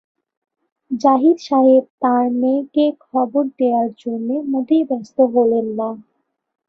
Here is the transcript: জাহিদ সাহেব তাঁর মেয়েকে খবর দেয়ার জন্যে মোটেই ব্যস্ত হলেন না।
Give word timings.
জাহিদ 0.91 1.37
সাহেব 1.47 1.83
তাঁর 2.01 2.25
মেয়েকে 2.39 2.85
খবর 3.05 3.43
দেয়ার 3.59 3.89
জন্যে 4.01 4.35
মোটেই 4.51 4.83
ব্যস্ত 4.89 5.17
হলেন 5.33 5.65
না। 5.77 5.89